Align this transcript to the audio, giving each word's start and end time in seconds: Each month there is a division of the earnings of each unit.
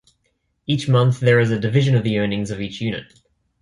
Each 0.65 0.89
month 0.89 1.19
there 1.19 1.39
is 1.39 1.51
a 1.51 1.59
division 1.59 1.95
of 1.95 2.03
the 2.03 2.17
earnings 2.17 2.49
of 2.49 2.59
each 2.59 2.81
unit. 2.81 3.19